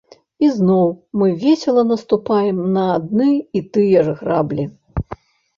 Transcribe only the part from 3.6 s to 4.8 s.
і тыя ж граблі.